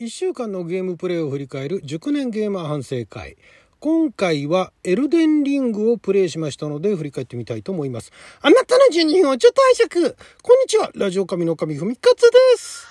[0.00, 3.36] 1週間のゲームプレイを振り返る熟年ゲーマー反省会。
[3.80, 8.10] 今回はエルデンリングをプレイしましたので振り返ってみたいと思います。
[8.40, 12.86] あなたの12分をちょっと拝借こんにちはラジオ神の神ふみかつです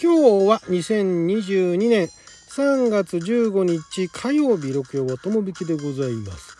[0.00, 2.08] 今日は2022年
[2.50, 6.57] 3月15日火曜日六曜はともびきでございます。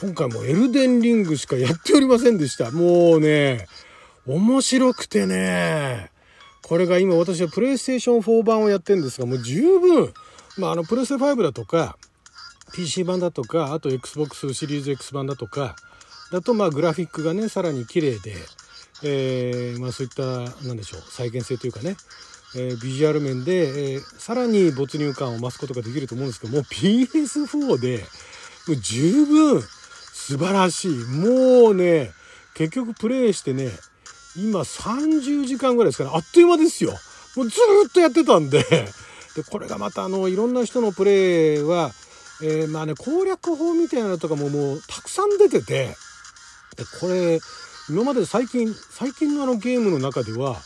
[0.00, 2.70] 今回もエルデンリングしかやっておりませんでした。
[2.70, 3.66] もうね、
[4.26, 6.10] 面白くてね、
[6.62, 10.12] これが今私はプレイステーション4版をやってるんですが、もう十分、
[10.58, 11.96] まああのプレステ5だとか、
[12.74, 15.76] PC 版だとか、あと Xbox シリーズ X 版だとか、
[16.30, 18.34] だとまあグラフィックがね、さらに綺麗で、
[19.02, 20.22] えー、まあそういった、
[20.66, 21.96] なんでしょう、再現性というかね、
[22.54, 28.04] えー、ビジュアル面で、えー、さらに没入感を増すことができると思うんですけども PS4 で
[28.68, 29.62] もう十分。
[30.16, 30.90] 素晴らしい。
[31.04, 32.10] もうね
[32.54, 33.68] 結局プレイしてね
[34.34, 36.10] 今30時間ぐらいですかね。
[36.12, 36.92] あっという間ですよ。
[37.36, 38.64] もうずっとやってたんで。
[39.36, 41.90] でこれがまたあのいろんな人のプレイは、
[42.42, 45.94] えー、まあね攻略法みたいなのとかももうたくさん出てて
[46.76, 47.38] でこれ
[47.90, 50.56] 今まで最近最近のあのゲームの中では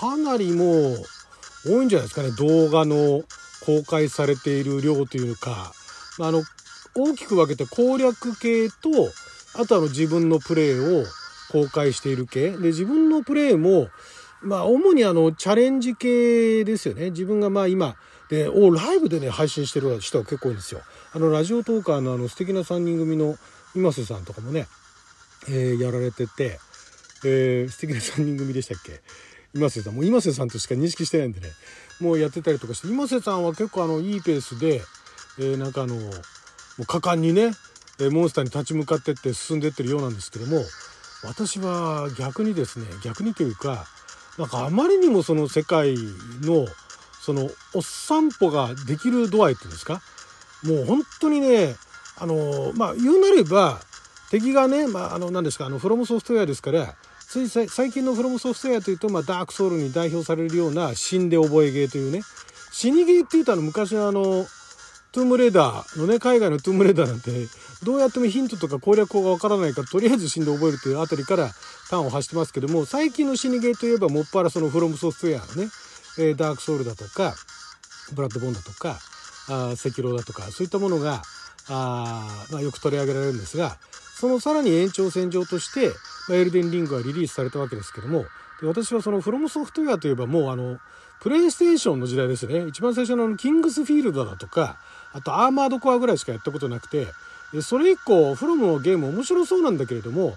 [0.00, 1.04] かなりもう
[1.66, 2.30] 多いんじゃないですかね。
[2.38, 3.24] 動画の
[3.66, 5.72] 公開されている量というか、
[6.18, 6.44] ま、あの
[6.98, 8.74] 大きく分けて攻略系と
[9.54, 11.04] あとあの自分のプレイを
[11.50, 12.50] 公開している系。
[12.50, 13.88] で自分のプレイも
[14.42, 17.10] まあ主にあのチャレンジ系ですよね。
[17.10, 17.96] 自分がまあ今
[18.28, 20.82] でおライブでね配信してる人は結構多いんですよ。
[21.12, 23.36] あのラジオトーカーのあの素敵な3人組の
[23.74, 24.66] 今瀬さんとかもね、
[25.48, 26.58] えー、やられてて、
[27.24, 29.00] えー、素敵な3人組でしたっけ？
[29.54, 29.94] 今瀬さん。
[29.94, 31.48] もう今瀬さんとしか認識してないんでね。
[32.00, 34.82] もうやってたりとかして今瀬さんは結構あのいいペースで、
[35.38, 35.96] えー、なんかあの
[36.78, 37.52] う果敢にね
[38.10, 40.62] モンスターに立ち向かってって進んでってるようなんですけども
[41.24, 43.86] 私は逆にですね逆にというか
[44.38, 45.96] なんかあまりにもその世界
[46.42, 46.66] の
[47.20, 50.00] そのおっ散歩ができる度合いっていうんですか？
[50.64, 51.74] もう本当にね
[52.16, 53.80] あのまあ言うなれば
[54.30, 56.94] 敵がね、まあ、あの何ですかあのフロムソフトウェアですから
[57.28, 62.22] つい最近のフロムソフトウェアというと、まあ、ダークソウルに代表されるような死んで覚えゲーというね
[62.70, 64.46] 死にゲーっていうとあの昔のあの
[65.12, 67.30] トゥームレーダーのね海外のトゥームレーダーなんて
[67.82, 71.48] どうやってもヒントとか攻略法がわからないからとりあえず死んで覚えるというあたりから
[71.90, 75.70] 端を発してますけども最近の死にゲーといえばもっぱらそのフロムソフトウェアのね、
[76.18, 77.34] えダークソウルだとか
[78.14, 78.98] ブラッドボンだとか
[79.48, 81.22] あ赤狼だとかそういったものが
[81.68, 83.76] あ、まあ、よく取り上げられるんですが
[84.18, 85.92] そのさらに延長線上として
[86.28, 88.24] まエルデンリングがリリースされたわけですけども
[88.60, 90.78] で私はそのフロムソフトウェアといえばもうあの
[91.20, 92.66] プレイステーションの時代ですね。
[92.68, 94.78] 一番最初のあのキングスフィールドだとか
[95.12, 97.06] あとアーマードコアぐらいしかやったことなくて
[97.62, 100.34] それ以降フロムのゲーム面白そうなんだけれども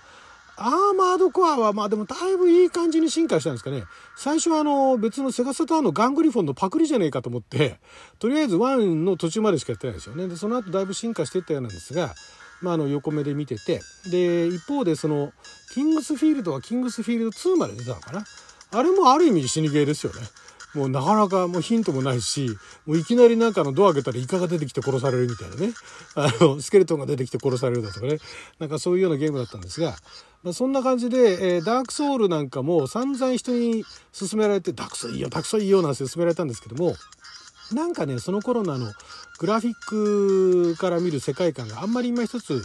[0.58, 3.84] アーマードコアはまあでもだいぶいい感じに進化したんですかね。
[4.16, 7.80] 最初はあの別のセガサターンのガングリフォンのパクリじゃねえかと思って、
[8.20, 10.28] とりあえず1の途中までしかやってないですよね。
[10.28, 12.14] で、その後だいぶ進化していったようなんですが、
[12.62, 15.34] まあ、あの横目で見ててで一方でその
[15.74, 18.24] キングスフィールドはキングスフィールド2まで出たのかな
[18.72, 20.20] あれもある意味死にゲーですよね
[20.74, 25.74] もうなかなかもうヒントもないしもういきなりなんかのドア開けたらイカが出てきて殺されるみたいなね。
[26.16, 28.18] あのスケルトンが出てきて殺されるだとかね。
[28.60, 29.96] なんかそういうようなゲームだったんですが、
[30.44, 33.84] まあ、そんな感じで、えー、ダークソウルなんかも散々人に
[34.18, 36.96] 勧められてダークソウいいよダークソウいいよなんて勧められたんですけども
[37.74, 38.92] なんかねその頃のあの
[39.40, 42.64] グラフィックから見る世界観があんまり今一つ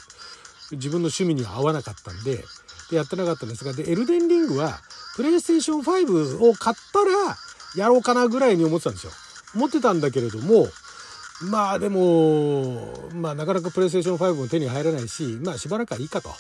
[0.73, 2.44] 自分の趣味には合わなかったんで
[2.91, 4.78] でやってなかったんですがでエルデンリングは
[5.17, 7.37] プレイステーション5を買ったら
[7.76, 9.12] やろうかなぐらいに思ってたんですよ。
[9.54, 10.66] 思ってたんだけれども
[11.50, 16.31] まあでもまあなかなかプレイステーション5も手に入らないしまあしばらくはいいかと。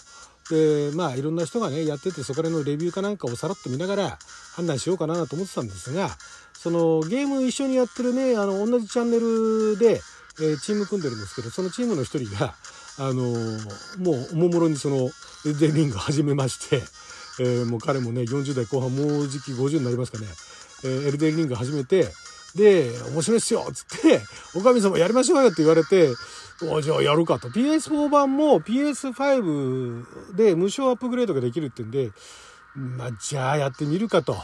[0.50, 4.18] でまあいろんな人がねやっててそこらのレビューかなんかをさらっと見ながら
[4.54, 6.10] 判断しようかなと思ってたんですが
[6.54, 10.00] そのゲーム一緒にやってるねあの同じチャンネルで、
[10.40, 12.54] えー、チーム組んでるんですけどそのチームの一人が
[12.98, 15.10] あのー、もうおもむろにその
[15.58, 16.76] デンリング始めまして、
[17.40, 20.26] えー、もう彼もね40代後半もうじき50になりますかね、
[20.84, 22.08] えー、エルデンリング始めて
[22.54, 24.20] で「面白いっすよ」っつって
[24.54, 26.14] 「おかみ様やりましょうよ」って言われて
[26.62, 32.10] おじゃあやるかと PS4 版も PS5 で無償アップグレードができるってんで
[32.74, 34.36] まあじゃあやってみるかと。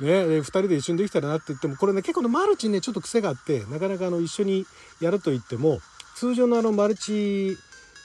[0.00, 4.64] ね、2人で一緒にできたらなって言ってもこれね結構のマルチねちょっと癖があってなかなかあの一緒に
[4.98, 5.80] やると言っても
[6.14, 7.58] 通常のあのマルチ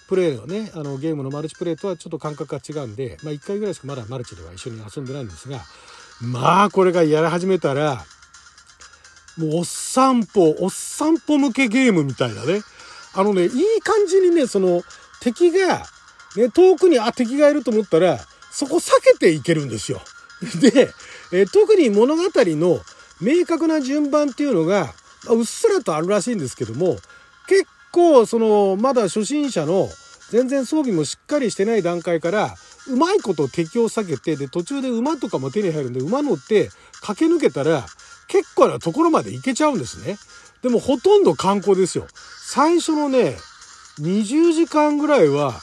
[0.09, 5.59] プレイのねあのゲームのマルチプレイとはちょっと感覚が違うんで、まあ、1回ぐらいしかまだマルチでは一緒に遊んでないんですが
[6.21, 8.05] まあこれがやり始めたら
[9.37, 12.61] もうおっさんぽおっさんぽ向けゲームみたいなね
[13.13, 13.51] あのねいい
[13.81, 14.83] 感じにねその
[15.21, 15.85] 敵が、
[16.37, 18.19] ね、遠くにあ敵がいると思ったら
[18.51, 20.01] そこ避けていけるんですよ。
[20.61, 20.93] で、
[21.33, 22.79] え特に物語の
[23.19, 24.93] 明確な順番っていうのが、
[25.29, 26.97] うっすらとあるらしいんですけども、
[27.47, 29.89] 結構そのまだ初心者の
[30.29, 32.55] 全然装備もしっかりしてない段階から
[32.87, 36.69] うまいこと敵を避けてで途中で馬とかも手に入るんで馬乗って
[37.01, 37.85] 駆け抜けたら
[38.27, 40.17] 結構なところまで行けちゃうんですね。
[40.61, 42.07] でもほとんど観光ですよ。
[42.47, 43.37] 最初のね
[43.99, 45.53] 20時間ぐらいは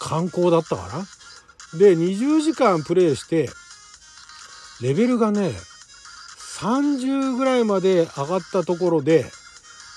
[0.00, 1.78] 観光だったかな。
[1.78, 3.48] で20時間プレイして
[4.80, 5.52] レベルがね
[6.58, 9.26] 30ぐらいまで上がったところで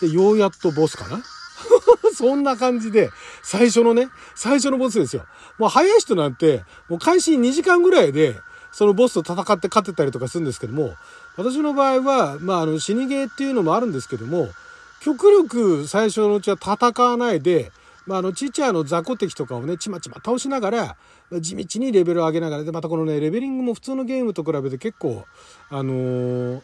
[0.02, 1.24] でようやっとボスかな
[2.14, 3.12] そんな感じで、
[3.44, 5.26] 最初のね、最初のボスですよ。
[5.58, 8.40] もう早い人なんて、もう開始2時間ぐらいで、
[8.72, 10.96] そのボスと戦って勝てたりとかするんですけども、
[11.38, 14.50] 私の場合は、まあ、あの、死にゲーっていうのもあるんですけども、
[15.02, 17.72] 極力最初のうちは戦わないで、
[18.06, 20.98] まあ、あの、ちっちゃいあの雑魚敵とかをね、ちまちま倒しながら、
[21.40, 25.26] 地道にレベルを上げながら、で、またこのね、レベリングも普通のゲームと比べて結構、
[25.70, 26.62] あのー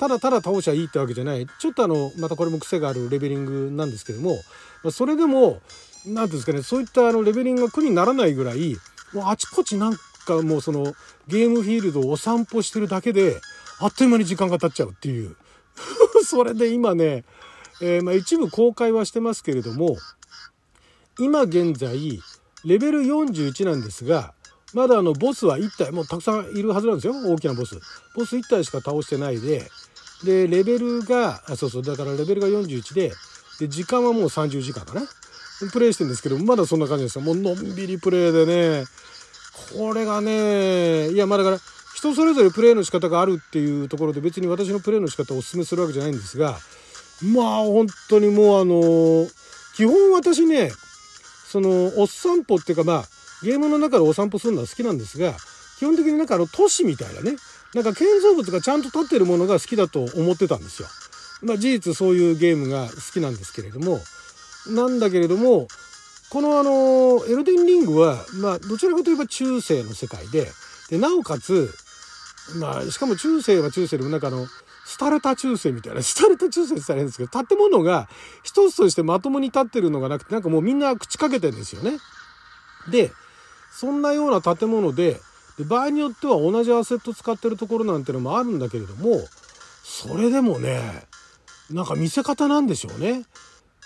[0.00, 1.46] ただただ倒しゃいいってわけじゃない。
[1.58, 4.38] ちょっとあのまたこれも癖があるレベリングなんですけども
[4.90, 5.60] それでも
[6.06, 8.76] 何ていうんですかねそういったあのレベリングが苦にならないぐらい
[9.12, 10.94] もうあちこちなんかもうその
[11.28, 13.36] ゲームフィールドをお散歩してるだけで
[13.78, 15.36] あっという間に時間が経っちゃうっていう。
[16.24, 17.24] それで今ね、
[17.82, 19.98] えー、まあ一部公開はしてますけれども
[21.18, 22.22] 今現在
[22.64, 24.32] レベル41なんですが
[24.72, 27.12] まだあのボスは1体もうたくさんいるはずなんですよ。
[27.12, 27.78] 大きなボス。
[28.14, 29.68] ボス1体しか倒してないで
[30.24, 33.12] でレベルがあそうそうだからレベルが41で
[33.58, 35.02] で時間はもう30時間かな。
[35.72, 37.24] プレイしてるんですけどまだそんな感じですよ。
[37.24, 38.84] もうのんびりプレイでね。
[39.78, 41.58] これがねいやまあだから
[41.94, 46.56] 人それぞれプレイの仕方があるっていうところで別に私のプレイの仕方をお勧めするわけじゃないんですが
[47.22, 49.28] まあ本当にもうあの
[49.76, 50.70] 基本私ね
[51.46, 53.04] そのお散歩っていうかまあ
[53.42, 55.34] ゲームの中でお散歩するのは好きなんですが
[55.78, 57.36] 基本的になんかあの都市みたいなね
[57.74, 60.88] なんか建造物がちゃんと立ってるものが好きだと思ってたんですよ。
[61.42, 64.00] まあ事実そういうゲームが好きなんですけれども
[64.68, 65.68] なんだけれども
[66.30, 70.48] このあのエルデンリングはまあどちらかといえば中世の世界で
[70.90, 71.70] でなおかつ
[72.58, 74.46] まあしかも中世は中世でもなんかあの
[74.90, 78.08] スタルタ中世みたいな、スタルタ中世って言ったら変ですけど、建物が
[78.42, 81.92] 一つとしてまともに立ってるのがなくて、なんかもうみんな口かけてんですよね。
[82.90, 83.12] で、
[83.70, 85.20] そんなような建物で、
[85.58, 89.20] で場合によっては同じアセット使ってるところなんてのもあるんだけれども
[89.82, 90.80] それでもね
[91.70, 93.24] なんか見せ方なんでしょうね。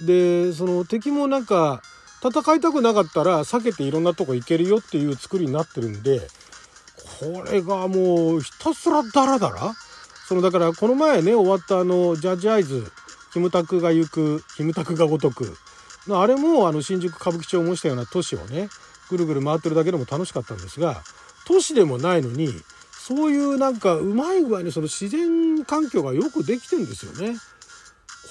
[0.01, 1.83] でその敵もなんか
[2.25, 6.21] 戦いたくなかったら避けていろんなとこ行けるよっていう作りになってるんで
[7.21, 9.75] これがもうひたすらダラダラ
[10.27, 12.91] そのだからこの前ね終わったあのジャッジアイズ
[13.33, 15.57] キムタクが行くキムタクが如く
[16.11, 18.69] あれもあの新宿歌舞伎町を模したような都市をね
[19.11, 21.03] ぐるぐる回ってるだけでも楽しかったんですが
[21.47, 22.49] 都市でもないのに
[23.07, 27.37] そういうなんかうまい具合にその自然環境がよくできてんですよね。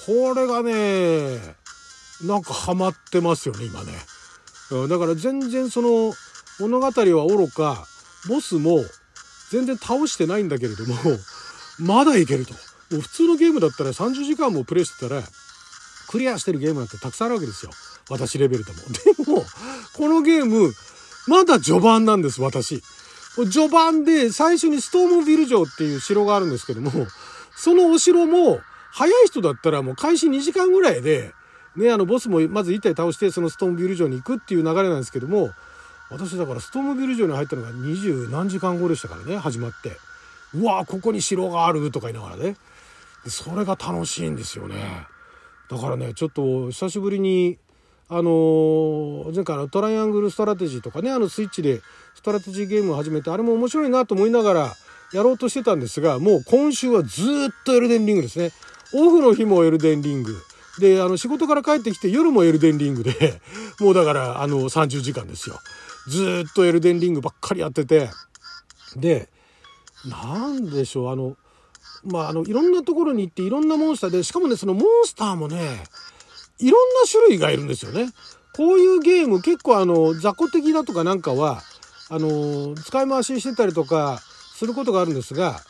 [0.06, 1.38] これがね
[2.22, 3.92] なんかハマってますよね今ね。
[4.88, 6.12] だから全然その
[6.60, 7.86] 物語はおろか
[8.28, 8.84] ボスも
[9.50, 10.94] 全然倒してないんだけれども
[11.78, 12.54] まだいけると。
[12.90, 15.22] もう普通のゲームだったら30時間もプレイしてたら
[16.08, 17.70] クリアしてるゲームなんてたくさんあるわけですよ。
[18.10, 18.78] 私レベルでも。
[19.24, 19.44] でも、
[19.96, 20.74] このゲーム、
[21.26, 22.82] まだ序盤なんです、私。
[23.36, 26.90] 序盤で最初にストームビル城っていう城があるんですけども、
[27.56, 28.60] そのお城も、
[28.92, 31.32] 早い人だったらもう開始2時間ぐらいで、
[31.74, 35.50] ね、あの、ボスもまず1体倒して、そのストームビル城に行くっていう流れなんですけども、
[36.10, 39.96] 私だからストームビル城に入ったのが20何時間後でしたからね、始まって。
[40.54, 42.56] うわここに城があるとか言いながらね。
[43.26, 44.76] それが楽しいんですよね。
[45.68, 47.58] だからね、ちょっと久しぶりに、
[48.16, 51.80] あの、前回のトライアングルストラテジーとかね、あのスイッチで
[52.14, 54.72] ストラテジーゲームを始めて、あれも面白いなと思いながら
[55.12, 57.24] やろうとしてたんですが、もう今週はずっ
[57.64, 58.52] とエルデンリングですね。
[58.94, 60.32] オフの日もエルデンリング。
[60.78, 63.40] で、あの、仕事から帰ってきて夜もエルデンリングで、
[63.80, 65.58] もうだから、あの、30時間ですよ。
[66.06, 68.10] ずっとエルデンリングばっかりやってて。
[68.96, 69.28] で、
[70.06, 71.36] なんでしょう、あの、
[72.04, 75.84] まあ、あの、いろんなところに行っていろんなモンスターで、しかもね、そのモンスターもね、
[76.58, 78.10] いろんな種類がいるんですよね。
[78.56, 81.62] こういうゲーム結構あの、雑魚的だとかなんかは、
[82.08, 84.20] あの、使い回ししてたりとか
[84.54, 85.60] することがあるんですが、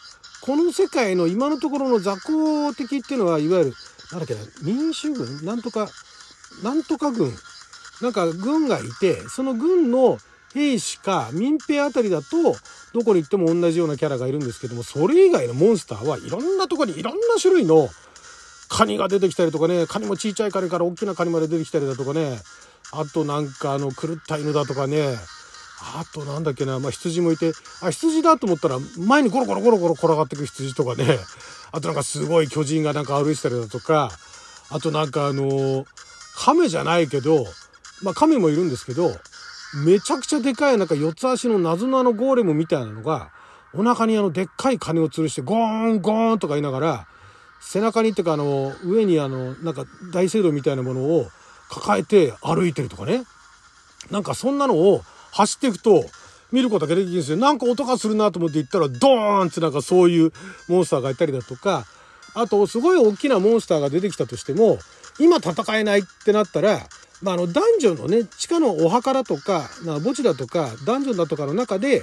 [0.42, 3.74] この世界の今のところの雑魚的っていうのは、いわゆる、
[4.12, 5.44] なんだっけな、民主軍？
[5.44, 5.88] なんとか、
[6.62, 7.32] なんとか軍？
[8.02, 10.18] なんか軍がいて、その軍の
[10.52, 12.54] 兵士か民兵あたりだと、
[12.92, 17.88] どこに行っても同じようなキャラがいるんですけども、それ以外のモンスターはいろんなとこにいろんな種類の
[18.68, 22.38] カニが出てきたりとかね、カニもちいちゃいカニから大きなカニまで出てきたりだとかね、
[22.92, 25.16] あとなんかあの狂った犬だとかね、
[25.96, 27.52] あとなんだっけな、まあ、羊もいて、
[27.82, 31.18] あ、羊だと思ったら前にゴロゴロゴロゴロ転がってく羊とかね、
[31.72, 34.10] あとなんかすごい巨人がなんか歩いてたりだとか、
[34.70, 35.84] あとなんかあの
[36.36, 37.44] 亀じゃないけど、
[38.02, 39.10] まあ亀もいるんですけど、
[39.84, 43.30] めちゃくちゃでかいなんか四つ足の謎のあのゴーレムみたいなのが、
[43.74, 45.58] お腹にあのでっかい鐘を吊るしてゴー
[45.94, 47.08] ンゴーンとか言いながら、
[47.70, 51.26] 背中にっていうかあの上にあのなんか大聖堂みたいなものを
[51.70, 53.24] 抱えて歩いてるとかね。
[54.10, 55.02] なんかそんなのを
[55.32, 56.04] 走っていくと
[56.52, 57.36] 見ることができるんですよ。
[57.36, 60.32] なんか音がするなと思って行ったらドーンってなんかそういう
[60.68, 61.86] モンスターがいたりだとか、
[62.34, 64.78] あとすごい大きなモンスターが出てきたとしても、
[65.18, 66.80] 今戦えないってなったら、
[67.22, 72.02] まあ、あの、ダンジョンのね、地下のお墓だとか、な墓地だとか、ダンジョンだとかの中で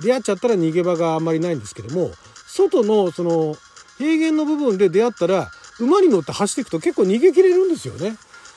[0.00, 2.12] 出会っちゃったら逃げ場があんまりないんですけども、
[2.46, 3.56] 外のその
[4.02, 8.16] 平原の部分で出会ったら、馬に乗って走っていくと結構逃げ切れるんですよね。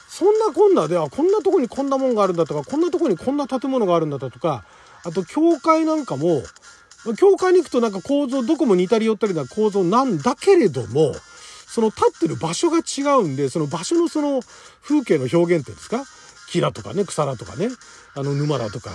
[0.09, 4.63] そんなこんなで、あ、こんなとこにこんなもんがあるんだとか、こんなとこにこんな建物があるんだとか、
[5.03, 6.43] あと教会なんかも、
[7.17, 11.13] 教会に行くとなんか構造、どこも似たり寄ったりな構造なんだけれども、
[11.67, 14.39] その立ってる場所が違うんで、その場所のその
[14.81, 16.05] 風景の表現っていうんですか？
[16.49, 17.69] 木だとかね、草だとかね、
[18.15, 18.91] あの沼だとか、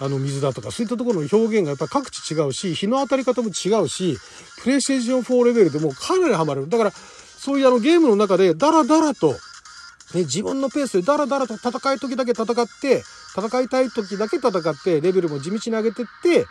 [0.00, 4.18] あの水だとか、そういったところの表現がやっぱ各地違うし、日の当たり方も違うし、
[4.62, 6.68] プレイステーション4レベルでもかなりハマる。
[6.68, 9.32] だから、そういうあのゲームの中でダラダラと、
[10.14, 13.02] ね、自分のペースでダラダラと戦い時だけ戦って、
[13.36, 16.46] 戦いたい時だけ戦って、レベルも地道に上げてって、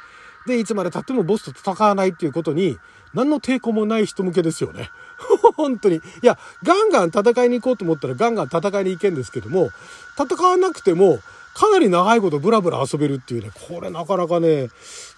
[0.45, 2.77] で、いつまで経ってもボスと戦わないっていうことに、
[3.13, 4.89] 何の抵抗もない人向けですよね。
[5.55, 5.97] 本当に。
[5.97, 9.69] いや、ガンガン戦いに行こうと思ったらガンガン戦いに行けんですけども、
[10.17, 11.19] 戦わなくても、
[11.53, 14.69] かなり長いことブラブラ遊べるっていうね、これなかなかね、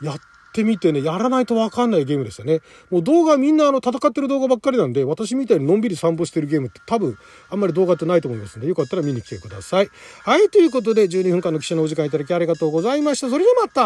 [0.01, 0.19] やっ
[0.53, 2.61] てみてね、やらないとわかんないゲームでしたね。
[2.89, 7.17] もう動画みんなあの戦ってる動画ばっかりなんで、私みたいにのんびり散歩してるゲームって多分
[7.49, 9.89] あんまり動画ってないと思いますんで、よかったら見に来てください。
[10.23, 13.29] はい、ということで12分間の記者のお時間いただきありがとうございました。
[13.29, 13.83] それではまた